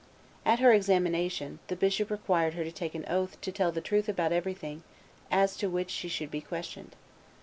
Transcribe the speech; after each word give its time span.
At 0.47 0.57
her 0.57 0.73
examination, 0.73 1.59
the 1.67 1.75
bishop 1.75 2.09
required 2.09 2.55
her 2.55 2.63
to 2.63 2.71
take 2.71 2.95
an 2.95 3.05
oath 3.07 3.39
to 3.41 3.51
tell 3.51 3.71
the 3.71 3.81
truth 3.81 4.09
about 4.09 4.31
everything 4.31 4.81
as 5.29 5.55
to 5.57 5.69
which 5.69 5.91
she 5.91 6.07
should 6.07 6.31
be 6.31 6.41
questioned." 6.41 6.95